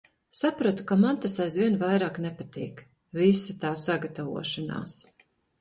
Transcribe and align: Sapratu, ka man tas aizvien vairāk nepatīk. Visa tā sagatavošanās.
Sapratu, 0.35 0.85
ka 0.91 0.95
man 1.01 1.19
tas 1.25 1.35
aizvien 1.45 1.77
vairāk 1.83 2.17
nepatīk. 2.25 2.83
Visa 3.21 3.57
tā 3.67 3.75
sagatavošanās. 3.85 5.01